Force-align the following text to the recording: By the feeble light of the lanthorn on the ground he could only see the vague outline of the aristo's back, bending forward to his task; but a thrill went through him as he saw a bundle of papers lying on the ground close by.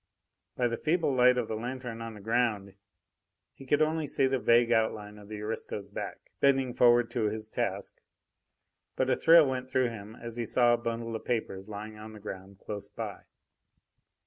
By 0.55 0.67
the 0.67 0.77
feeble 0.79 1.13
light 1.13 1.37
of 1.37 1.47
the 1.47 1.55
lanthorn 1.55 2.01
on 2.01 2.15
the 2.15 2.19
ground 2.21 2.73
he 3.53 3.67
could 3.67 3.83
only 3.83 4.07
see 4.07 4.25
the 4.25 4.39
vague 4.39 4.71
outline 4.71 5.19
of 5.19 5.27
the 5.27 5.41
aristo's 5.41 5.89
back, 5.89 6.31
bending 6.39 6.73
forward 6.73 7.11
to 7.11 7.25
his 7.29 7.47
task; 7.47 8.01
but 8.95 9.11
a 9.11 9.15
thrill 9.15 9.45
went 9.47 9.69
through 9.69 9.89
him 9.89 10.15
as 10.15 10.37
he 10.37 10.43
saw 10.45 10.73
a 10.73 10.77
bundle 10.77 11.15
of 11.15 11.23
papers 11.23 11.69
lying 11.69 11.99
on 11.99 12.13
the 12.13 12.19
ground 12.19 12.57
close 12.57 12.87
by. 12.87 13.25